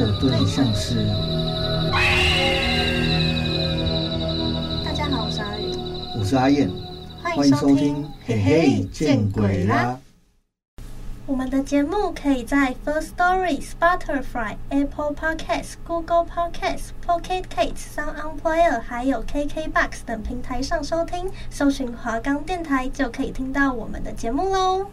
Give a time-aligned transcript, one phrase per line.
[0.00, 1.06] 的对象是？
[4.82, 5.76] 大家好，我是阿宇，
[6.18, 6.70] 我是阿燕，
[7.22, 8.10] 欢迎收听。
[8.24, 9.98] 嘿嘿，见鬼啦！
[11.26, 24.86] 我们的节目可以在 First Story、Spotify、Apple Podcasts、Google Podcasts、Pocket Casts、Sound On Player，还有 KKBox 等平台上收听，搜寻华冈电台就可以听到我们的节目喽。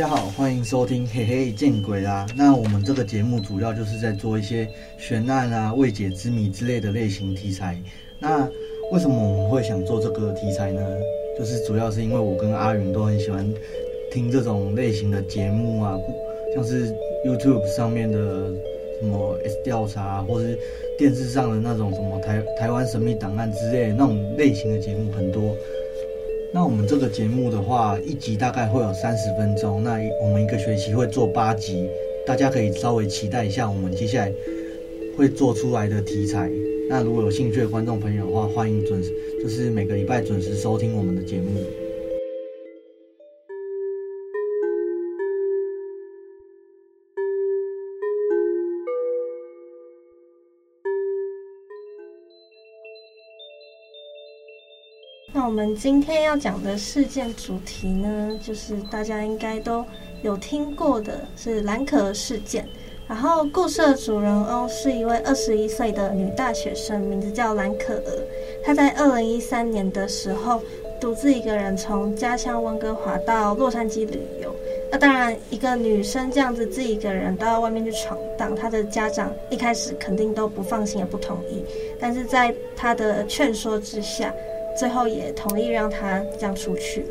[0.00, 2.24] 大家好，欢迎收听《嘿嘿见鬼啦》。
[2.34, 7.78] 那我们这个节目主要就是在做一些悬案啊、未解之谜之类的类型题材。
[8.18, 8.48] 那
[8.92, 10.80] 为什么我们会想做这个题材呢？
[11.38, 13.46] 就是主要是因为我跟阿云都很喜欢
[14.10, 15.98] 听这种类型的节目啊，
[16.54, 16.90] 像是
[17.26, 18.50] YouTube 上面的
[19.02, 20.58] 什么 S 调查，或是
[20.96, 25.54] 电视上的那种什么台台湾神秘档案之类那种类型的节目很多。
[26.60, 29.82] 那我们这个节目的话，一集大概会有三十分钟。
[29.82, 31.88] 那我们一个学期会做八集，
[32.26, 34.30] 大家可以稍微期待一下我们接下来
[35.16, 36.50] 会做出来的题材。
[36.86, 39.10] 那如果有兴趣的观众朋友的话，欢迎准时，
[39.42, 41.64] 就是每个礼拜准时收听我们的节目。
[55.50, 59.84] 我们今天要讲的事件主题呢，就是大家应该都
[60.22, 62.64] 有听过的，是蓝可儿事件。
[63.08, 68.26] 然后故事的主人翁是一位二十一岁的女大学生，名字叫蓝可儿。
[68.64, 70.62] 她在二零一三年的时候，
[71.00, 74.54] 独自一个人从家乡温哥华到洛杉矶旅游。
[74.92, 81.64] 那当然，一个女生这样子自己一个人到外面去闯荡，她的家长一开始肯定都不放心也不同意。
[81.98, 84.32] 但是在她的劝说之下，
[84.78, 87.08] 最后也同意让他这样出去了。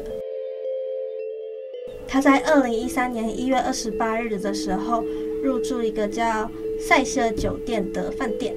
[2.07, 5.03] 他在二零一三年一月二十八日的时候
[5.43, 6.49] 入住一个叫
[6.79, 8.55] 塞西尔酒店的饭店，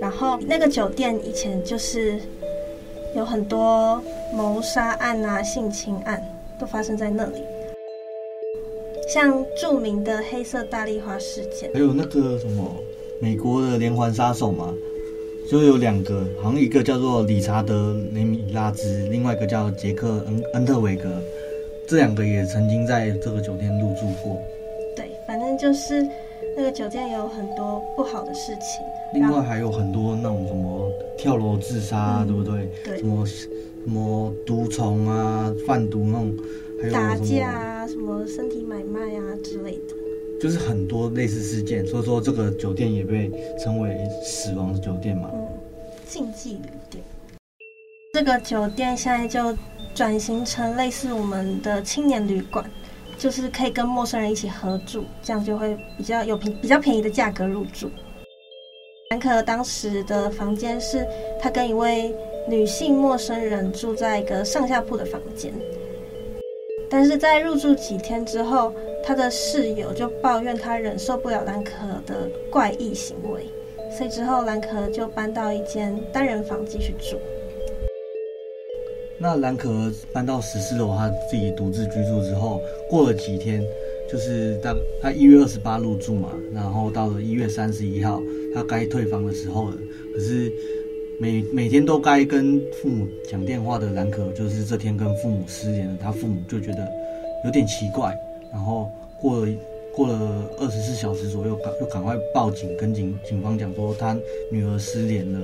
[0.00, 2.18] 然后那个酒店以前就是
[3.14, 4.02] 有很多
[4.32, 6.22] 谋杀案啊、性侵案
[6.58, 7.42] 都发生在那里，
[9.12, 12.64] 像著名的黑色大丽花事件，还有那个什么
[13.20, 14.72] 美国的连环杀手嘛。
[15.48, 21.08] 就有两个，好像一个叫做理查德·雷米拉兹，另外一个叫杰克·恩恩特维格，
[21.86, 24.36] 这两个也曾经在这个酒店入住过。
[24.96, 26.04] 对，反正就是
[26.56, 28.84] 那个酒店有很多不好的事情。
[29.14, 32.68] 另外还有很多那种什么跳楼自杀，嗯，对不对？
[32.84, 32.98] 对。
[32.98, 33.48] 什么什
[33.84, 36.36] 么毒虫啊、贩毒那种，
[36.82, 39.94] 还有打架啊、什么身体买卖啊之类的。
[40.38, 45.30] 就是很多类似事件，所以说这个酒店也被称为死亡酒店嘛。
[45.32, 45.48] 嗯，
[46.06, 47.02] 禁忌旅店。
[48.12, 49.56] 这个酒店现在就
[49.94, 52.70] 转型成类似我们的青年旅馆，
[53.18, 57.90] 就是可以跟陌生人一起合住，这样就会比较有平比较便宜的价格入住。
[59.10, 61.06] 兰可当时的房间是
[61.40, 62.14] 他跟一位
[62.48, 65.52] 女性陌生人住在一个上下铺的房间，
[66.90, 68.70] 但是在入住几天之后。
[69.06, 71.72] 他的室友就抱怨他忍受不了蓝可
[72.04, 73.40] 的怪异行为，
[73.96, 77.16] 所以之后蓝可就搬到一间单人房继续住。
[79.16, 83.62] 那蓝可搬到十四楼，他自己独自居住之后，过了几天，
[84.10, 88.20] 就是当他一月二十八入住嘛，然后到了一月三十一号，
[88.52, 89.76] 他该退房的时候了。
[90.12, 90.52] 可是
[91.20, 95.96] 每每天都该跟父母讲电话的蓝可，就是这天跟父母失联了。
[96.02, 96.90] 他父母就觉得
[97.44, 98.12] 有点奇怪。
[98.56, 99.52] 然后过了
[99.94, 100.14] 过了
[100.58, 104.16] 二十四小时左右，赶又赶快报警，跟警警方讲说他
[104.50, 105.38] 女儿失联了。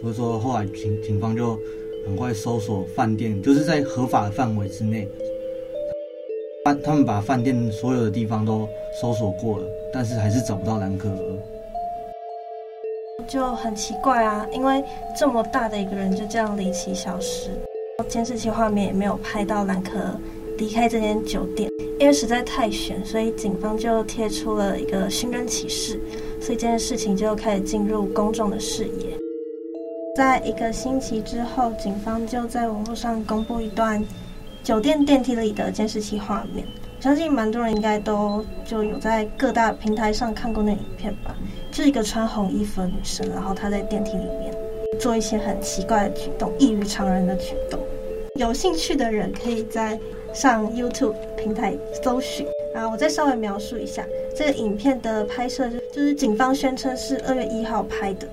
[0.00, 1.56] 所以说后来警警方就
[2.04, 5.08] 很快搜索饭店，就是在合法的范围之内，
[6.64, 8.68] 他他们把饭店所有的地方都
[9.00, 11.38] 搜索过了，但是还是找不到蓝可儿。
[13.28, 14.82] 就很奇怪啊，因为
[15.16, 17.50] 这么大的一个人就这样离奇消失，
[18.08, 20.20] 监视器画面也没有拍到蓝可儿
[20.58, 25.98] 离开这间酒店，因为实在太悬，所以警方就贴出了一个寻人启事，
[26.40, 29.18] 所以这件事情就开始进入公众的视野。
[30.16, 34.04] 在一个星期之后，警方就在网络上公布一段
[34.62, 36.66] 酒店电梯里的监视器画面。
[37.00, 41.36] 相信蛮多人应该都就有在各大平台上看过那影片吧，
[41.70, 44.54] 就一个穿红衣服的女生，然后她在电梯里面
[44.98, 47.78] 做一些很奇怪的举动，异于常人的举动。
[48.36, 49.98] 有兴趣的人可以在
[50.34, 52.46] 上 YouTube 平台搜寻。
[52.74, 54.04] 然后我再稍微描述一下
[54.34, 58.26] 这个影片的拍摄，就是警方宣称是二月一号拍的。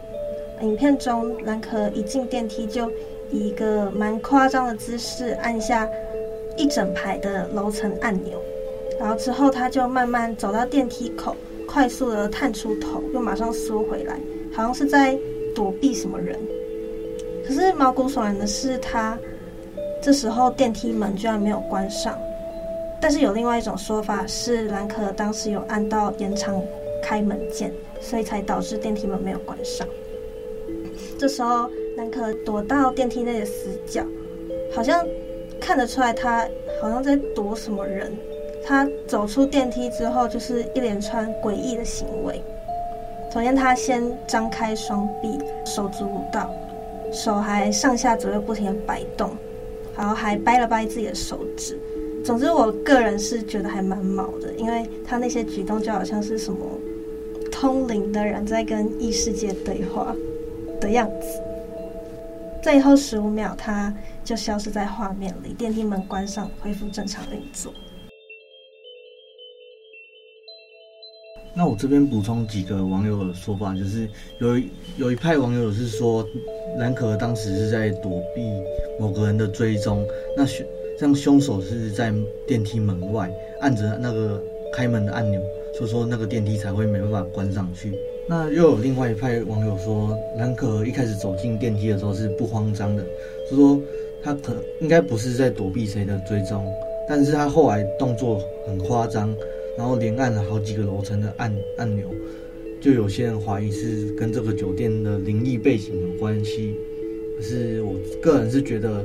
[0.61, 2.91] 影片中，兰可一进电梯就
[3.29, 5.87] 以一个蛮夸张的姿势按下
[6.57, 8.41] 一整排的楼层按钮。
[8.99, 11.35] 然后之后，他就慢慢走到电梯口，
[11.67, 14.19] 快速的探出头，又马上缩回来，
[14.51, 15.17] 好像是在
[15.55, 16.35] 躲避什么人。
[17.47, 19.17] 可是毛骨悚然的是，他
[20.01, 22.17] 这时候电梯门居然没有关上。
[22.99, 26.61] 但是有另外一种说法是，蓝可当时有按到延长
[27.01, 29.87] 开门键，所以才导致电梯门没有关上。
[31.17, 34.03] 这时候，蓝可躲到电梯内的死角，
[34.75, 35.03] 好像
[35.59, 36.47] 看得出来，他
[36.79, 38.11] 好像在躲什么人。
[38.63, 42.39] 他走出电梯之后，就是一连串诡异的行为。
[43.33, 46.47] 首先，他先张开双臂，手足舞蹈，
[47.11, 49.31] 手还上下左右不停的摆动，
[50.01, 51.77] 然后还掰了掰自己的手指。
[52.25, 56.59] 总之，我个人是觉得还蛮毛的，因为他那些举动就好像是什么
[57.51, 60.15] 通灵的人在跟异世界对话
[60.79, 61.27] 的样子。
[62.63, 63.93] 最后十五秒，他
[64.23, 67.71] 就消失在画面里，电梯门关上，恢复正常运作。
[71.53, 74.07] 那我这边补充几个网友的说法，就是
[74.39, 76.25] 有一有一派网友是说，
[76.77, 78.41] 蓝可当时是在躲避
[78.97, 80.01] 某个人的追踪，
[80.35, 80.65] 那凶
[80.97, 82.13] 像凶手是在
[82.47, 83.29] 电梯门外
[83.59, 84.41] 按着那个
[84.73, 85.41] 开门的按钮，
[85.77, 87.91] 所以说那个电梯才会没办法关上去。
[88.29, 93.03] 那又有另外一派网友说，蓝可一开始走进电梯的时候是不慌张的，
[93.49, 93.81] 所以说
[94.23, 96.65] 他可应该不是在躲避谁的追踪，
[97.09, 99.35] 但是他后来动作很夸张。
[99.77, 102.07] 然后连按了好几个楼层的按按钮，
[102.81, 106.75] 就有些人怀疑是跟这个酒店的灵异背景有关系。
[107.37, 109.03] 可是我个人是觉得，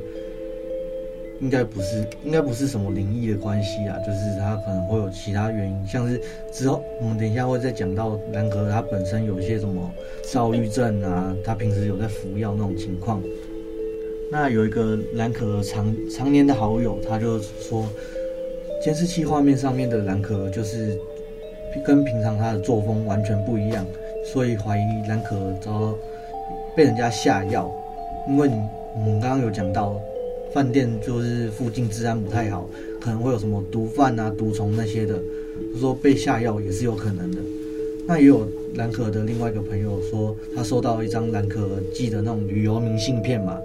[1.41, 6.21] 应该不是，应该不是什么灵异的关系啊，就是他可能会有其他原因，像是
[6.53, 9.91] 之后我们等一下会再讲到兰可他本身有一些什么
[10.31, 13.23] 躁郁症啊，他平时有在服药那种情况。
[14.31, 17.87] 那有一个兰可常常年的好友，他就说。
[18.87, 20.97] 监视器画面上面的蓝可就是
[21.85, 23.85] 跟平常他的作风完全不一样，
[24.25, 25.93] 所以怀疑蓝可遭
[26.77, 27.69] 被人家下药。
[28.29, 28.55] 因为你
[28.95, 30.01] 我们刚刚有讲到，
[30.55, 35.19] 饭店就是附近治安不太好，可能会有什么毒贩啊、毒虫那些的，
[35.81, 37.39] 说被下药也是有可能的。
[38.07, 38.47] 那也有
[38.77, 43.59] 蓝可的另外一个朋友说，他收到一张蓝可寄的那种旅游明信片嘛。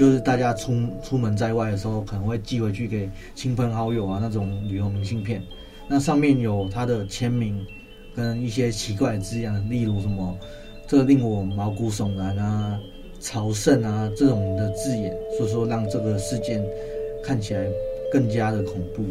[0.00, 5.42] 就是大家出出门在外的时候，可能会寄回去给亲朋好友啊，那种旅游明信片，
[5.86, 7.62] 那上面有他的签名，
[8.16, 10.34] 跟一些奇怪的字样，例如什么
[10.88, 12.80] “这令我毛骨悚然”啊、
[13.20, 16.64] “朝圣”啊这种的字眼，所以说让这个事件
[17.22, 17.66] 看起来
[18.10, 19.04] 更加的恐怖。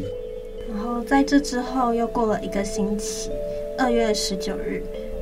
[0.74, 3.30] 然后在这之后又过了一个星期，
[3.78, 4.82] 二月十九日，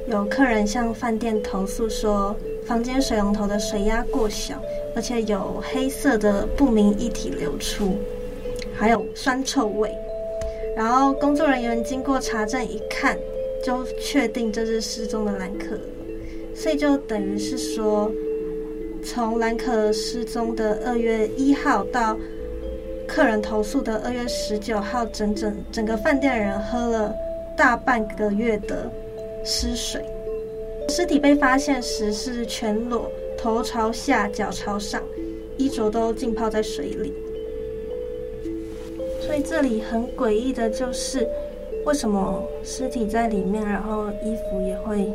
[0.10, 2.34] 有客人向饭店投诉说，
[2.66, 4.58] 房间水龙头的水压过小。
[4.98, 8.00] 而且有黑色的不明液体流出，
[8.76, 9.96] 还有酸臭味。
[10.76, 13.16] 然后工作人员经过查证一看，
[13.64, 15.80] 就确定这是失踪的蓝可。
[16.56, 18.12] 所以就等于是说，
[19.04, 22.18] 从蓝可失踪的二月一号到
[23.08, 27.14] 客人投诉的二月十九号，整整整个饭店人喝了
[27.56, 28.92] 大半个月的
[29.46, 30.04] 湿水。
[30.90, 33.08] 尸体被发现时是全裸。
[33.38, 35.02] 头朝下，脚朝上，
[35.58, 37.14] 衣着都浸泡在水里。
[39.22, 41.28] 所以这里很诡异的就是，
[41.86, 45.12] 为什么尸体在里面，然后衣服也会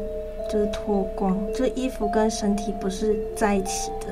[0.51, 4.07] 就是脱光，就衣服跟身体不是在一起的？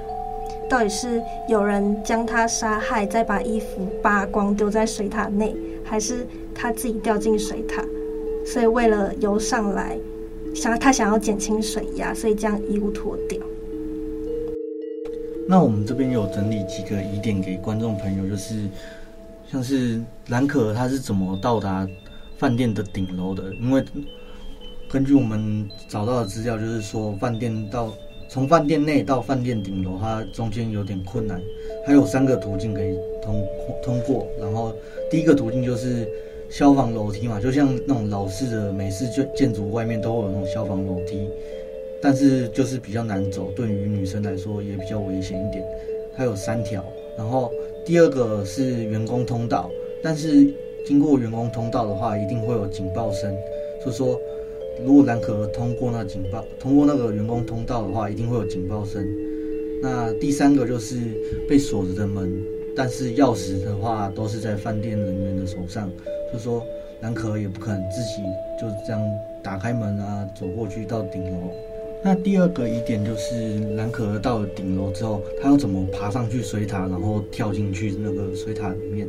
[0.68, 7.84] 到底是有人将他杀害，再把衣服扒光丢在水塔内，还是他自己掉进水塔？
[8.46, 9.98] 所以为了游上来，
[10.54, 13.38] 想他想要减轻水压，所以将衣物脱掉。
[15.50, 18.68] 那我们这边有整理几个疑点给观众朋友，就是
[19.50, 21.84] 像是蓝可他是怎么到达
[22.38, 23.52] 饭店的顶楼的？
[23.60, 23.82] 因为
[24.88, 27.92] 根据我们找到的资料，就是说饭店到
[28.28, 31.42] 从饭店内到饭店顶楼，它中间有点困难，
[31.84, 33.44] 还有三个途径可以通
[33.82, 34.24] 通过。
[34.40, 34.72] 然后
[35.10, 36.08] 第一个途径就是
[36.48, 41.28] 消防楼梯嘛，就像那种老式的美式建建筑外面都会有那种消防楼梯，
[42.02, 45.64] 但是就是比较难走，对于女生来说也比较危险一点。
[46.16, 46.84] 它有三条。
[47.16, 47.50] 然后
[47.84, 49.70] 第二个是员工通道，
[50.02, 50.46] 但是
[50.86, 53.34] 经过员工通道的话，一定会有警报声，
[53.82, 54.20] 所以说。
[54.82, 59.06] 如果蓝可儿通过那警报，通过那个员工通道的话，一定会有警报声。
[59.82, 60.96] 那第三个就是
[61.46, 62.42] 被锁着的门，
[62.74, 65.90] 但是钥匙的话都是在饭店人员的手上，
[66.30, 66.64] 所以说
[67.02, 68.22] 蓝可儿也不可能自己
[68.58, 69.02] 就这样
[69.42, 71.52] 打开门啊，走过去到顶楼。
[72.02, 79.06] 那第二个疑点就是蓝可儿到了顶楼之后，他要怎么爬上去水塔，然后跳进去那个水塔里面？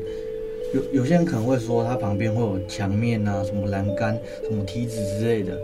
[0.73, 5.57] 有有些人可能会说，它旁边会有墙面啊，什么栏杆、什么梯子之类的，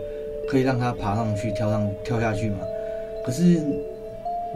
[0.48, 2.58] 可以让它爬上去、跳上、跳下去嘛。
[3.24, 3.60] 可是，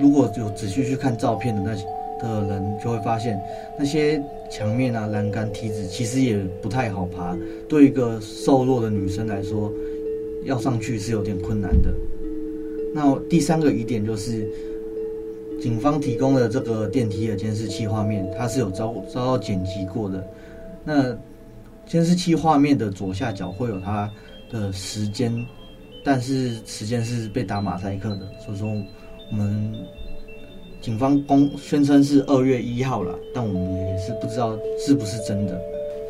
[0.01, 1.85] 如果有仔细去看照片的那些
[2.23, 3.39] 的人，就会发现
[3.79, 7.37] 那些墙面啊、栏杆、梯子其实也不太好爬。
[7.69, 9.71] 对一个瘦弱的女生来说，
[10.45, 11.93] 要上去是有点困难的。
[12.95, 14.47] 那第三个疑点就是，
[15.61, 20.23] 警方提供的这个电梯的监视器画面，它是有遭遭到剪辑过的。
[20.85, 21.17] 那
[21.87, 24.11] 监视器画面的左下角会有它
[24.51, 25.33] 的时间，
[26.05, 28.69] 但是时间是被打马赛克的，所以说
[29.31, 29.75] 我们
[30.81, 35.59] 警方公宣称是二月一号了，但我们也是不知道是不是真的。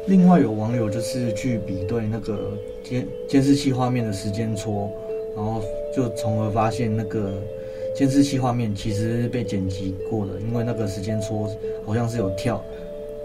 [0.09, 4.91] 另外有网友就是去比对那个监监视器画面的时间戳，
[5.37, 5.63] 然后
[5.95, 7.43] 就从而发现那个
[7.95, 11.51] 监视器画面其实被剪辑过的，因为那个时间戳
[11.85, 12.63] 好像是有跳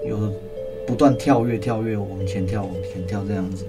[0.07, 0.31] 有。
[0.87, 3.65] 不断跳跃，跳跃，往前跳，往前跳，这样子。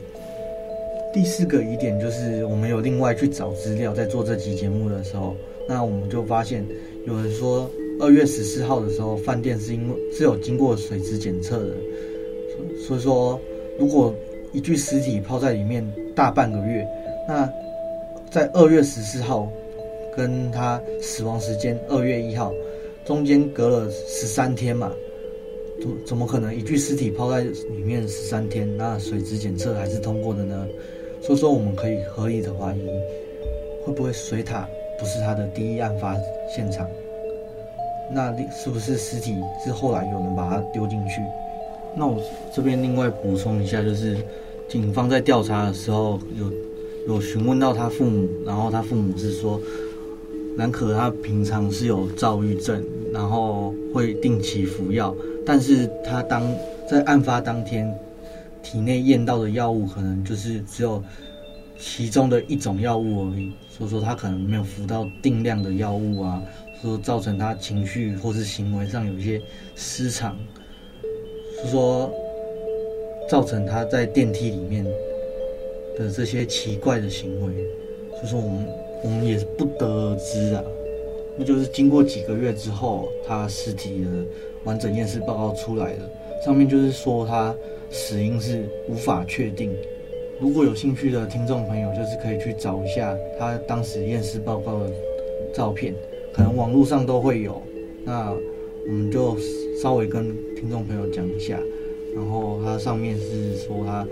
[1.12, 5.34] 第四个疑点就是，我们有另外去找资料，在做这期节目的时候，
[5.68, 6.64] 那我们就发现，
[7.08, 7.68] 有人说
[7.98, 11.74] 二月十四号的时候，饭店是因为是有经过水质检测的，
[12.86, 13.40] 所以说，
[13.80, 14.14] 如果
[14.52, 16.86] 一具尸体泡在里面大半个月，
[17.26, 17.52] 那
[18.30, 19.50] 在二月十四号
[20.16, 22.52] 跟他死亡时间二月一号
[23.04, 24.92] 中间隔了十三天嘛。
[25.80, 30.66] 怎怎么可能一具尸体泡在里面十三天，那水质检测还是通过的呢？
[31.22, 32.88] 所以说我们可以合理的怀疑，
[33.84, 34.68] 会不会水塔
[34.98, 36.16] 不是他的第一案发
[36.52, 36.84] 现场？
[38.12, 41.22] 那是不是尸体是后来有人把它丢进去？
[41.94, 42.20] 那我
[42.52, 44.16] 这边另外补充一下，就是
[44.68, 46.52] 警方在调查的时候有
[47.08, 49.58] 有询问到他父母，然后他父母是说，
[50.56, 52.84] 南可他平常是有躁郁症，
[53.14, 55.16] 然后会定期服药。
[55.44, 56.42] 但是他当
[56.86, 57.90] 在案发当天，
[58.62, 61.02] 体内验到的药物可能就是只有
[61.78, 66.42] 其中的一种药物而已，所以说他可能没有服到定量的药物啊，
[66.82, 69.40] 所以造成他情绪或是行为上有一些
[69.74, 70.36] 失常，
[71.62, 72.12] 是说
[73.30, 74.84] 造成他在电梯里面
[75.98, 77.52] 的这些奇怪的行为，
[78.12, 78.66] 所以说我们
[79.04, 80.62] 我们也是不得而知啊，
[81.36, 84.24] 那就是经过几个月之后，他尸体的。
[84.64, 86.10] 完整验尸报告出来了，
[86.44, 87.54] 上面就是说他
[87.90, 89.70] 死因是无法确定。
[90.40, 94.90] 如果有兴趣的听众朋友，就是可以去找一下他当时验尸报告的
[95.54, 95.94] 照片，
[96.34, 97.62] 可能网络上都会有。
[98.04, 98.34] 那
[98.86, 99.38] 我们就
[99.80, 101.58] 稍微跟听众朋友讲一下，
[102.14, 104.06] 然后他上面是说他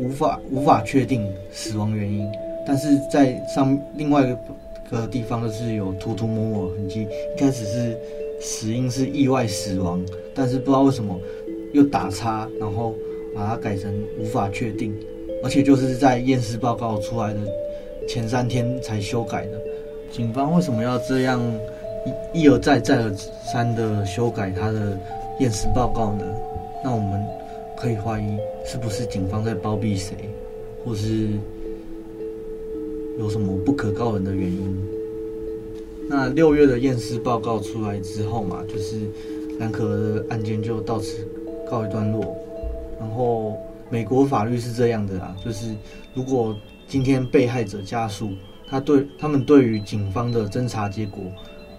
[0.00, 2.26] 无法无法确定死亡原因，
[2.66, 7.96] 但是在上另外一个地方就是有涂涂抹抹痕迹，一开始是。
[8.42, 10.02] 死因是意外死亡，
[10.34, 11.14] 但是不知道为什么
[11.74, 12.94] 又打叉，然后
[13.36, 14.94] 把它改成无法确定，
[15.44, 17.40] 而且就是在验尸报告出来的
[18.08, 19.60] 前三天才修改的。
[20.10, 21.38] 警方为什么要这样
[22.32, 23.14] 一一而再再而
[23.52, 24.98] 三的修改他的
[25.40, 26.24] 验尸报告呢？
[26.82, 27.22] 那我们
[27.80, 30.14] 可以怀疑是不是警方在包庇谁，
[30.84, 31.28] 或是
[33.18, 34.76] 有什么不可告人的原因？
[36.08, 39.00] 那六月的验尸报告出来之后嘛，就是
[39.58, 41.26] 蓝可儿的案件就到此
[41.70, 42.36] 告一段落。
[42.98, 43.56] 然后
[43.88, 45.74] 美国法律是这样的啊，就是
[46.12, 46.54] 如果
[46.86, 48.32] 今天被害者家属
[48.68, 51.22] 他对他们对于警方的侦查结果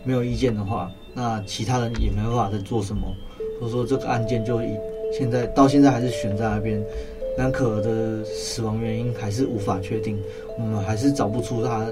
[0.04, 3.02] 没有意见的话，那其他人也没办法再做什么。
[3.60, 4.76] 所以说这个案件就以
[5.12, 6.82] 现在到现在还是悬在那边，
[7.38, 10.18] 蓝可儿的死亡原因还是无法确定，
[10.58, 11.86] 我们还是找不出他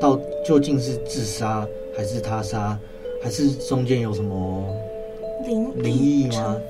[0.00, 1.66] 到究竟是自杀。
[1.96, 2.78] 还是他杀，
[3.22, 4.62] 还是中间有什么
[5.46, 6.60] 灵灵异吗？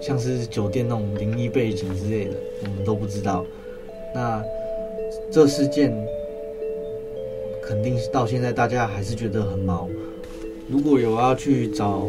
[0.00, 3.44] 像是酒店那种灵异背景之类的，我们都不知道。
[4.14, 4.40] 那
[5.32, 5.92] 这事件
[7.60, 9.88] 肯定到现在大家还是觉得很毛。
[10.68, 12.06] 如果有要去找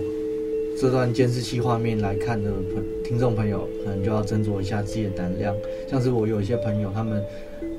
[0.80, 5.56] 这段监视器画面来看的朋听众朋友，可能就要斟酌一下自己的胆量。
[5.90, 7.24] 像是我有一些朋友，他们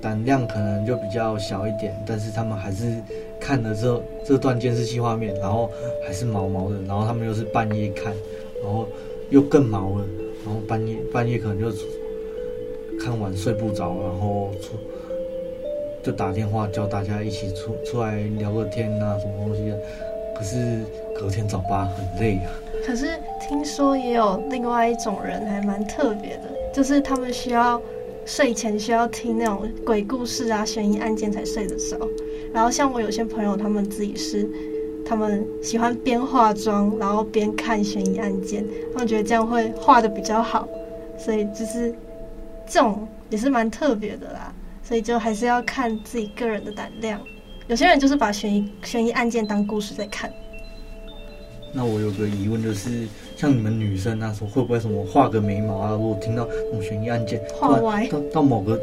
[0.00, 2.84] 胆量可能就比较小一点，但是他们还是
[3.40, 5.70] 看了这这段监视器画面，然后
[6.06, 8.14] 还是毛毛的，然后他们又是半夜看，
[8.62, 8.88] 然后
[9.30, 10.04] 又更毛了，
[10.44, 11.66] 然后半夜半夜可能就
[12.98, 14.78] 看完睡不着，然后出
[16.02, 19.78] 就打电话叫大家一起出出来聊个天啊，什么东西的。
[20.36, 20.56] 可是
[21.14, 22.50] 隔天早八很累啊。
[22.84, 27.80] 可是听说也有另外一种人还蛮特别的，就是他们需要
[28.26, 31.98] 睡前需要听那种鬼故事啊、悬疑案件才睡得着。
[32.52, 34.48] 然后像我有些朋友，他们自己是
[35.04, 40.68] 他们喜欢边化妆然后边看悬疑案件，他们觉得这样会画的比较好，
[41.18, 41.94] 所以就是
[42.66, 44.52] 这种也是蛮特别的啦。
[44.82, 47.18] 所以就还是要看自己个人的胆量。
[47.66, 50.30] 有些人就是把悬疑悬疑案件当故事在看。
[51.76, 55.90] 那我有个疑问，就是像你们女生那时候会不会什么画个眉毛啊？
[55.90, 58.80] 如果听到那种悬疑案件，画歪到到某个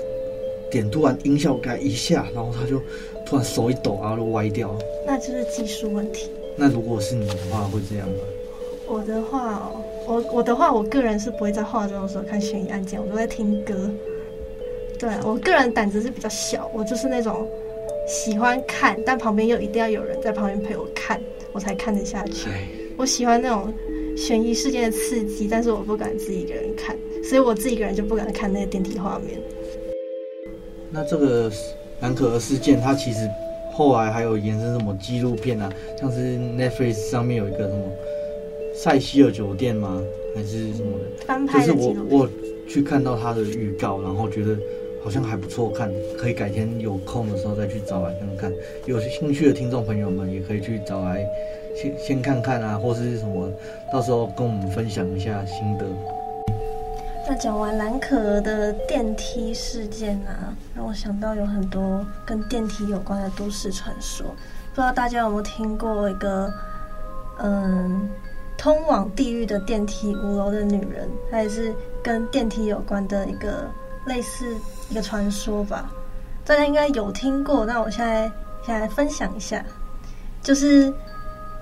[0.69, 2.81] 点，突然音效改一下，然后他就
[3.25, 4.75] 突然手一抖，然后就歪掉。
[5.07, 6.29] 那就是技术问题。
[6.57, 8.17] 那如果是你的话，会这样吗？
[8.87, 13.89] 我的话哦，我我的话，我个人是不会在化妆的时候看悬疑案件，我都在听歌。
[14.99, 17.47] 对，我个人胆子是比较小，我就是那种。
[18.07, 21.21] 喜欢看，但旁边又一定要有人在旁边陪我看，
[21.53, 22.49] 我才看得下去。
[22.97, 23.73] 我喜欢那种
[24.15, 29.41] 悬疑事件的刺激，但是我不敢自己一个人看，所以我自己一个人就不敢看那个电梯画面。
[30.91, 31.51] 那这个
[32.01, 33.29] 蓝可儿事件，它其实
[33.71, 35.71] 后来还有延伸什么纪录片啊？
[35.99, 37.83] 像是 Netflix 上面有一个什么
[38.75, 40.01] 塞西尔酒店吗？
[40.35, 41.25] 还是什么的？
[41.25, 41.73] 翻拍的。
[41.73, 42.29] 就是我我
[42.67, 44.57] 去看到它的预告，然后觉得。
[45.03, 48.53] 好像还不错看，可以改天有空的时候再去找来看看。
[48.85, 51.27] 有兴趣的听众朋友们也可以去找来
[51.75, 53.49] 先先看看啊，或是什么，
[53.91, 55.85] 到时候跟我们分享一下心得。
[57.27, 64.25] 那讲完蓝可儿的电梯事件啊，让我想到有很多跟电梯有关的都市传说。
[64.73, 66.51] 不知道大家有没有听过一个，
[67.39, 68.09] 嗯，
[68.57, 73.69] 通往地狱的电梯五楼的女人，还是跟电梯有关的一个
[74.05, 74.55] 类似。
[74.89, 75.89] 一个传说吧，
[76.43, 77.65] 大家应该有听过。
[77.65, 78.29] 那我现在
[78.61, 79.63] 先来分享一下，
[80.43, 80.93] 就是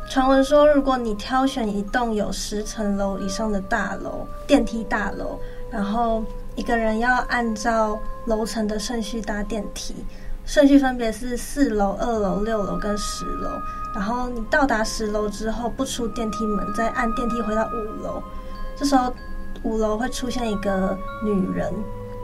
[0.10, 6.24] 传闻说，如果你挑选一栋有十层楼以上的大楼，电梯大楼，然后
[6.56, 9.94] 一个人要按照楼层的顺序搭电梯，
[10.48, 13.52] 顺序分别是四楼、二楼、六楼跟十楼。
[13.94, 18.20] 然后你到达十楼之后，不出电梯门，再按电梯回到五楼，
[18.76, 19.14] 这时候
[19.62, 21.72] 五楼会出现一个女人。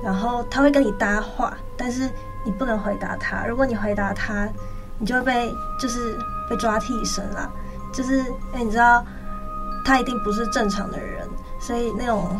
[0.03, 2.09] 然后她会跟你搭话，但是
[2.43, 3.45] 你不能回答她。
[3.45, 4.49] 如果你回答她，
[4.97, 6.17] 你就会被就是
[6.49, 7.47] 被抓替身啦。
[7.95, 9.05] 就是因为你知道
[9.85, 11.27] 他一定不是正常的人，
[11.59, 12.39] 所以那种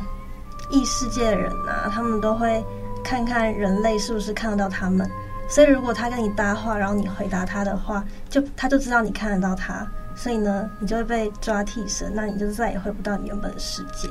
[0.70, 2.64] 异世界的人啊，他们都会
[3.04, 5.10] 看看人类是不是看得到他们。
[5.48, 14.10] 所以如果他跟你搭话，然后你回答他的话，就他就知道你看得到他，所以呢，你就会被抓替身，那你就再也回不到你原本的世界。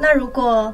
[0.00, 0.72] 那如果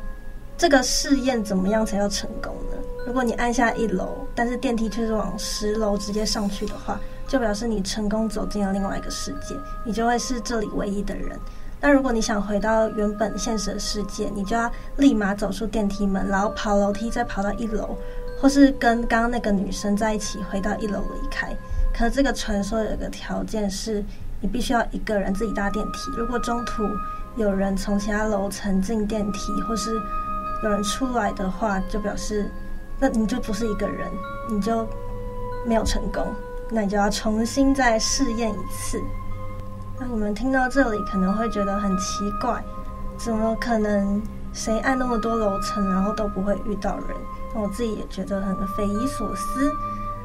[0.58, 2.76] 这个试验怎么样才要成功呢？
[3.06, 11.38] 如果你按下一楼，但是电梯却是往十楼直接上去的话，就表示你成功走进了另外一个世界，你就会是这里唯一的人。
[11.80, 17.96] 那如果你想回到原本现实的世界，你就要立马走出电梯门，然后跑楼梯再跑到一楼，
[18.40, 21.54] 或是跟刚刚那个女生在一起回到一楼离开。
[21.94, 24.02] 可是这个传说有一个条件是，
[24.40, 26.10] 你必须要一个人自己搭电梯。
[26.16, 26.82] 如果中途
[27.36, 29.94] 有人从其他楼层进电梯，或是
[30.64, 32.50] 有人出来的话，就表示，
[32.98, 34.08] 那你就不是一个人，
[34.50, 34.84] 你就
[35.64, 36.26] 没有成功，
[36.70, 39.02] 那你就要重新再试验一次。
[39.98, 42.62] 那你们听到这里可能会觉得很奇怪，
[43.16, 47.16] 怎么可能谁按那么多楼层，然后都不会遇到人？
[47.54, 49.72] 那我自己也觉得很匪夷所思，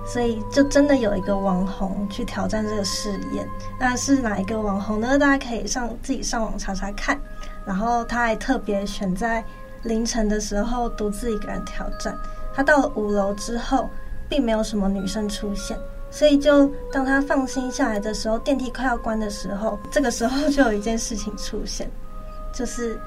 [0.05, 3.47] 所以就真的有一个网红去挑战这个试验。
[3.79, 5.17] 那是哪一个网红呢？
[5.17, 7.19] 大家可以上自己上网查查看。
[7.65, 9.43] 然后他还特别选在。
[9.83, 12.17] 凌晨的时候，独自一个人挑战。
[12.53, 13.89] 他到了五楼之后，
[14.29, 15.77] 并没有什么女生出现，
[16.13, 21.89] 所以就当他放心下来的时候，电梯快要关的时候，这个时候就有一件事情出现，
[22.53, 22.99] 就是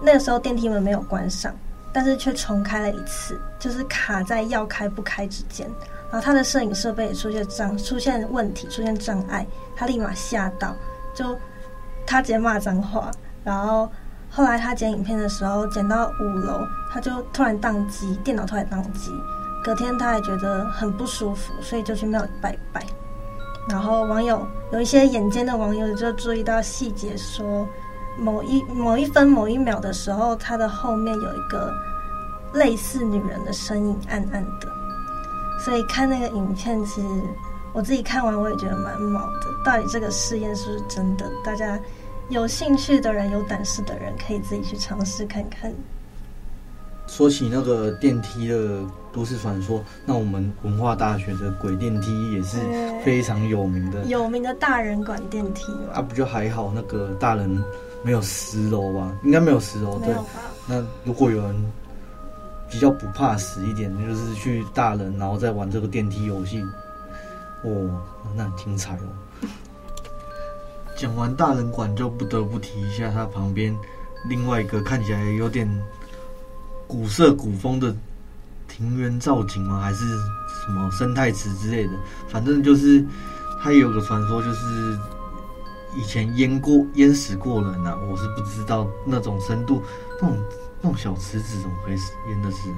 [0.00, 1.54] 那个时候电梯门没有关上，
[1.92, 5.70] 但是却重开了一次，就是卡在要开不开之间。
[6.10, 10.74] 然后他的摄影设备也出现障，出现问题，出现障碍，他立马吓到，
[11.14, 11.38] 就
[12.06, 13.10] 他直接骂脏话，
[13.44, 13.90] 然后。
[14.32, 19.10] 后来他剪影片的时候，剪到五楼，他就突然宕机，电脑突然宕机，
[19.62, 22.84] 隔天他还觉得很不舒服，所以就去庙里拜拜。
[23.68, 27.68] 然后网友有一些眼尖的网友就注意到细节，说
[28.18, 31.72] 某一某一分某一秒的时候，他的后面有一个
[32.54, 34.68] 类似女人的身影，暗暗的。
[35.62, 37.08] 所以看那个影片，其实
[37.74, 39.46] 我自己看完我也觉得蛮毛的。
[39.64, 41.30] 到底这个试验是不是真的？
[41.44, 41.78] 大家
[42.30, 45.70] 有兴趣的人、有胆识的人，可以自己去尝试看看。
[47.10, 48.78] 说起那个电梯的
[49.12, 52.56] 都市传说，那我们文化大学的鬼电梯也是
[53.04, 56.70] 非常有名的，有名的大人管电梯啊，不就还好？
[56.72, 57.62] 那个大人
[58.04, 59.12] 没有十楼吧？
[59.24, 60.14] 应该没有十楼，对。
[60.68, 61.72] 那如果有人
[62.70, 66.62] 比较不怕死一点，就是去大人，然后再玩这个电梯游戏，
[67.64, 68.00] 哦，
[68.36, 69.48] 那很精彩哦。
[70.96, 73.76] 讲完大人馆，就不得不提一下它旁边
[74.28, 75.68] 另外一个看起来有点。
[76.90, 77.94] 古色古风的
[78.66, 79.78] 庭园造景吗？
[79.80, 80.04] 还是
[80.48, 81.92] 什么生态池之类的？
[82.28, 83.06] 反正就是
[83.62, 84.98] 它有个传说，就是
[85.96, 87.98] 以前淹过淹死过人呐、啊。
[88.10, 89.80] 我是不知道那种深度，
[90.20, 90.36] 那种
[90.82, 91.96] 那种小池子怎么可以
[92.28, 92.76] 淹得死人？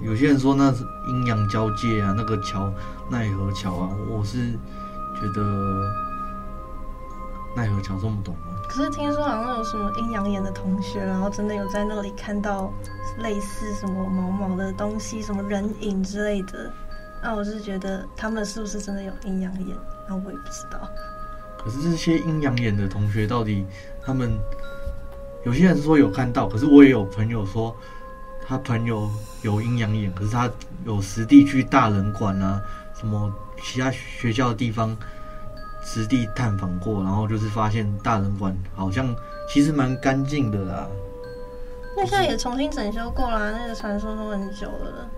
[0.00, 2.72] 有些人说那是阴阳交界啊，那个桥
[3.10, 4.52] 奈何桥啊，我是
[5.20, 5.84] 觉得
[7.54, 8.53] 奈何桥这么懂吗？
[8.68, 12.72] 可是听说好像有什么阴阳眼的同学，然后真的有在那里看到
[13.18, 16.72] 类似什么毛毛的东西，什么人影之类的。
[17.22, 19.76] 那我是觉得他们是不是真的有阴阳眼？
[20.08, 20.90] 那我也不知道。
[21.56, 23.64] 可是这些阴阳眼的同学到底
[24.02, 24.36] 他们
[25.44, 27.74] 有些人说有看到，可是我也有朋友说
[28.46, 29.08] 他朋友
[29.42, 30.50] 有阴阳眼，可是他
[30.84, 32.60] 有实地去大人馆啊，
[32.98, 34.96] 什么其他学校的地方。
[35.84, 39.14] 实地探访过，然后就是发现大人馆好像
[39.48, 40.88] 其实蛮干净的啦。
[41.96, 45.08] 那现在也重新整修过啦，那个传说都很久了。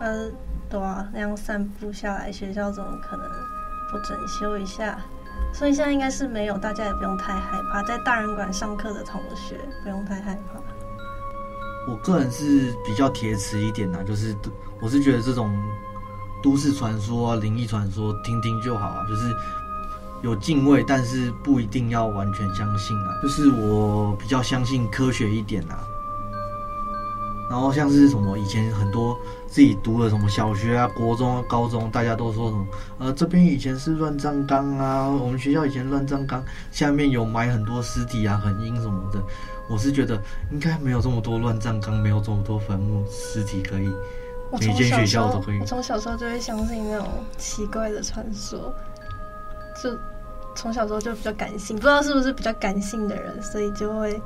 [0.00, 0.28] 呃，
[0.68, 3.26] 对啊，那样散步下来，学校怎么可能
[3.90, 4.98] 不整修一下？
[5.54, 7.82] 所以现在应该是没有，大家也不用太害怕。
[7.84, 10.60] 在大人馆上课的同学不用太害怕。
[11.90, 14.36] 我个人是比较铁齿一点啦，就是
[14.82, 15.50] 我是觉得这种
[16.42, 19.34] 都市传说啊、灵异传说听听就好啊，就是。
[20.26, 23.22] 有敬畏，但是不一定要完全相信啊。
[23.22, 25.78] 就是我比较相信科学一点啊。
[27.48, 32.66] 然后像是什么以前很多自己读的什么小学啊、国中啊、高中，大家都说什么
[32.98, 39.22] 呃这边以前是乱葬岗啊，我们学校以前乱葬岗下面有埋很多尸体啊，很阴什么的。
[39.68, 43.88] 我是觉得应该没有这么多乱葬岗，没有这么多坟墓尸体可以，
[44.50, 45.60] 每间学校都可以。
[45.60, 47.06] 我从小时候就会相信那种
[47.38, 48.74] 奇怪的传说，
[49.80, 49.96] 就。
[50.56, 54.20] 从小时候就比较感性，不知道是不是比较感性的人，所以就会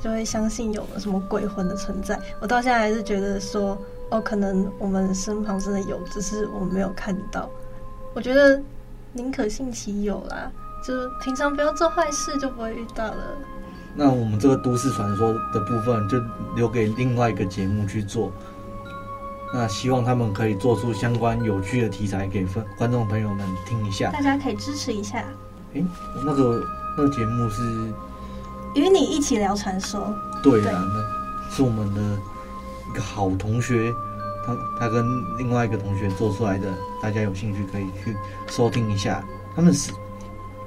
[0.00, 2.20] 就会相信有什么鬼魂的存在。
[2.40, 3.76] 我到现在还是觉得说，
[4.10, 7.50] 哦，可能我们身旁真的有，只是我们没有看到。
[8.14, 8.60] 我觉得
[9.12, 10.50] 宁可信其有啦，
[10.84, 13.16] 就是平常不要做坏事，就不会遇到了。
[13.94, 16.18] 那我们这个都市传说的部分，就
[16.54, 18.30] 留给另外一个节目去做。
[19.54, 25.24] 那希望他们可以做出相关有趣的题材给分观众朋友们听一下，大家可以支持一下。
[25.76, 25.84] 诶，
[26.24, 26.64] 那个
[26.96, 27.62] 那个节目是
[28.74, 30.14] 与你一起聊传说。
[30.42, 32.00] 对啊，那是我们的
[32.90, 33.92] 一个好同学，
[34.46, 35.04] 他他跟
[35.38, 36.68] 另外一个同学做出来的，
[37.02, 38.16] 大家有兴趣可以去
[38.48, 39.24] 收听一下。
[39.54, 39.92] 他们是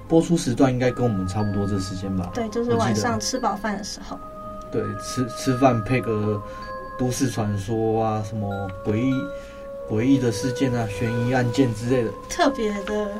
[0.07, 2.29] 播出时段应该跟我们差不多这时间吧？
[2.33, 4.19] 对，就是晚上吃饱饭的时候。
[4.71, 6.41] 对，吃吃饭配个
[6.97, 9.13] 都市传说啊，什么诡异
[9.89, 13.11] 诡异的事件啊，悬疑案件之类的，特别的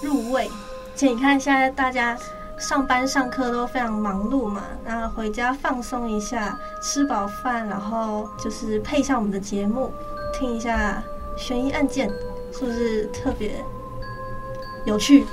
[0.00, 0.50] 入味。
[0.96, 2.16] 且你看，现在大家
[2.58, 9.92] 上班上课都非常忙碌嘛，那回家放松一下，吃饱饭，然后就是配上我们的节目，
[10.32, 11.02] 听一下
[11.36, 12.08] 悬疑案件，
[12.50, 13.62] 是不是特别
[14.86, 15.26] 有趣？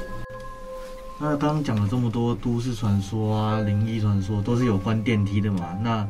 [1.17, 5.77] 那刚刚讲了这么多都市传说啊、灵异传说，都是有关电梯的嘛？
[5.81, 6.05] 那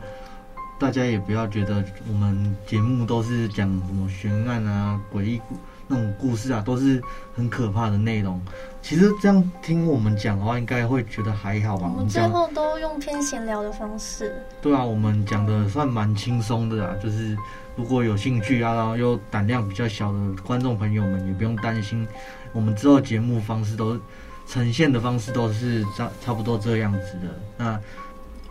[0.79, 5.41] 大家也不要觉得我们节目都是讲什么悬案啊、诡异
[5.87, 7.01] 那种故事啊，都是
[7.35, 8.41] 很可怕的内容。
[8.81, 11.89] 其实这样听我们讲的话，应该会觉得还好吧？
[11.91, 14.35] 我们最后都用偏闲聊的方式。
[14.61, 16.95] 对啊，我们讲的算蛮轻松的啊。
[17.01, 17.37] 就是
[17.75, 22.07] 如果有兴趣啊，然后又胆量比较小的观众朋友们，也不用担心。
[22.51, 23.99] 我们之后节目方式都
[24.47, 27.39] 呈现的方式都是差差不多这样子的。
[27.57, 27.79] 那。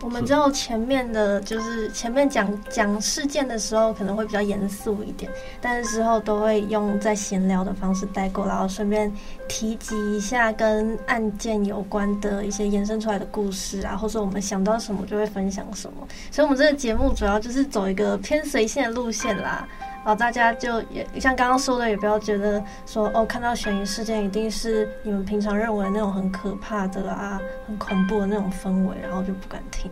[0.03, 9.11] 我们之后前面的，就是前面讲讲事件的时候，可能会比较严肃一点，但是之后都会用在闲聊的方式带过，然后顺便
[9.47, 16.05] 提及一下跟案件有关的一些延伸出来的故事啊，或者我们想到什么就会分享什么。
[16.29, 19.65] 所以，我们这个节目主要就是走一个偏随性的路线啦。
[20.05, 29.89] 然后大家就也像刚刚说的，也不要觉得说哦，看到悬疑事件一定是你们平常认为那种很可怕的啊、很恐怖的那种氛围，然后就不敢听。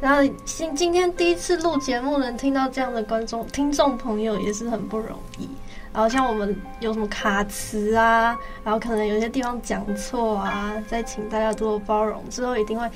[0.00, 5.48] 然后今今天第一次录节目，能听到这样的观众、听众朋友也是很不容易。
[5.92, 12.88] 然后像我们有什么卡词啊，然后可能有些地方讲错啊，再请大家多多包容，之后一定会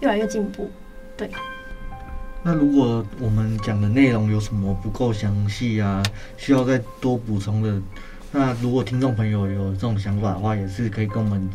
[0.00, 0.70] 越来越进步。
[1.14, 1.30] 对。
[2.46, 6.00] 那如果我们讲的内容有什么不够详细啊，
[6.36, 7.82] 需要再多补充的，
[8.30, 11.50] 那如果听众朋友有这种想法的话，也是可以跟我们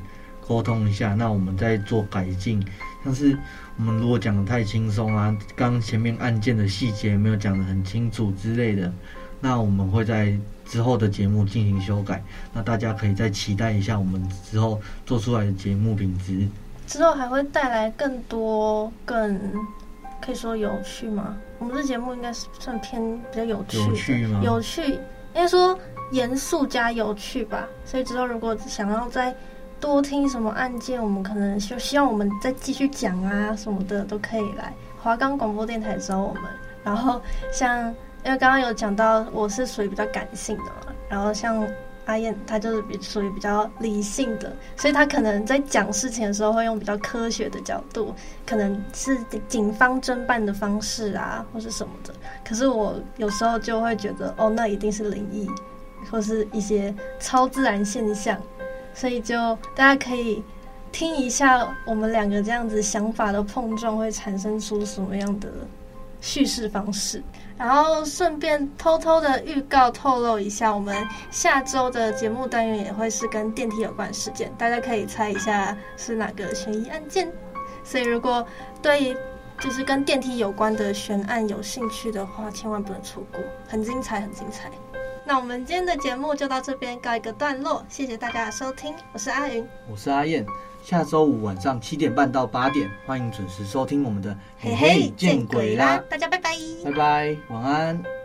[0.46, 2.62] 沟通一下，那我们再做改进。
[3.06, 3.38] 像是
[3.78, 8.92] 我们如果讲的太轻松啊，刚前面案件的细节没有讲得很清楚之类的，
[9.40, 12.22] 那我们会在之后的节目进行修改。
[12.52, 16.46] 那大家可以再期待一下我们之后做出来的节目品质。
[16.86, 19.40] 之后还会带来更多更
[20.22, 21.36] 可以说有趣吗？
[21.60, 24.40] 我们这节目应该是算偏比较有趣的，有趣吗？
[24.44, 25.00] 有趣，应
[25.34, 25.78] 该说
[26.12, 27.68] 严肃加有趣吧。
[27.84, 29.36] 所以之后如果想要再
[29.80, 36.44] 多听什么案件，我们可能就希望我们再继续讲啊什么的，都可以来华冈广播电台找我们。
[36.84, 37.88] 然后像
[38.24, 41.68] 因为刚刚有讲到，我是属于比较感性的嘛，然后像
[42.06, 48.14] 阿燕她就是比属于比较理性的，所以她可能在讲事情的时候会用比较科学的角度，
[48.46, 52.14] 可能是警方侦办的方式啊，或是什么的。
[52.44, 55.50] 可是我有时候就会觉得，哦，那一定是灵异，
[56.10, 58.40] 或是一些超自然现象。
[58.94, 60.44] 所以就大家可以
[60.92, 65.50] 听一下我们两个这样子想法的碰撞会产生出什么样的
[66.22, 67.22] 叙事方式，
[67.58, 70.96] 然后顺便偷偷的预告透露一下，我们
[71.30, 77.30] 下周的节目单元也会是跟电梯有关事件，大家可以猜一下是哪个悬疑案件。
[77.84, 78.46] 所以如果
[78.82, 79.18] 对
[79.60, 84.72] 就是跟电梯有关的悬案有兴趣的话，千万不能错过，很精彩，很精彩。
[85.24, 90.46] 那我们今天的节目就到这边告一个段落，谢谢大家的收听，我是阿云，我是阿燕，
[90.82, 96.52] 下周五晚上七点半到八点，欢迎准时收听我们的嘿嘿见鬼啦，大家拜拜，
[96.84, 98.21] 拜拜，晚安。